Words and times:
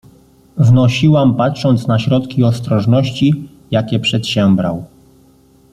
"Wnosiłam 0.57 1.35
patrząc 1.35 1.87
na 1.87 1.99
środki 1.99 2.43
ostrożności, 2.43 3.49
jakie 3.71 3.99
przedsiębrał." 3.99 4.83